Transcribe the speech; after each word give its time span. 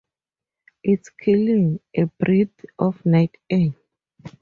It’s 0.83 1.09
killing, 1.09 1.79
a 1.95 2.05
breath 2.05 2.65
of 2.79 3.05
night 3.05 3.37
air! 3.51 3.75